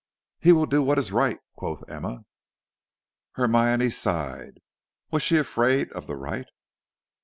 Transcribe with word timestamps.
"He 0.39 0.51
will 0.51 0.65
do 0.65 0.81
what 0.81 0.97
is 0.97 1.11
right," 1.11 1.37
quoth 1.55 1.87
Emma. 1.87 2.21
Hermione 3.33 3.91
sighed. 3.91 4.55
Was 5.11 5.21
she 5.21 5.37
afraid 5.37 5.91
of 5.91 6.07
the 6.07 6.15
right? 6.15 6.47